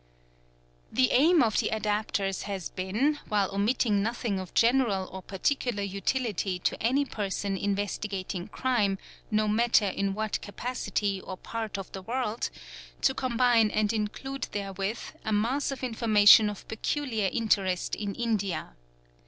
[0.95, 5.83] _The aim of the adaptors has been, while omitting nothing of general 4 or particular
[5.83, 8.97] utility to any person investigating crime,
[9.29, 12.49] no matter in what' capacity or part of the world,
[13.01, 18.73] to combine and include therewith a mass of q information of peculiar interest in India.